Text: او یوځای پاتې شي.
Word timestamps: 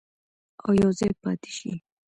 او 0.63 0.71
یوځای 0.81 1.11
پاتې 1.21 1.51
شي. 1.57 1.71